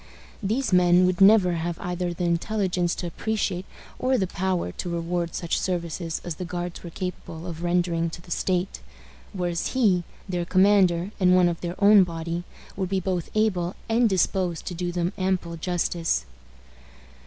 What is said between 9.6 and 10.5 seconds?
he, their